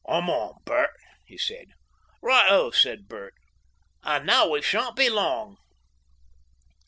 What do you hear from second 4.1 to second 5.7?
"Now we shan't be long."